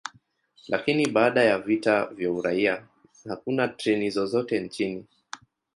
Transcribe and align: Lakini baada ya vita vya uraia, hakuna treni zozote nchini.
Lakini 0.67 1.07
baada 1.07 1.43
ya 1.43 1.57
vita 1.59 2.05
vya 2.05 2.31
uraia, 2.31 2.87
hakuna 3.27 3.67
treni 3.67 4.09
zozote 4.09 4.59
nchini. 4.59 5.05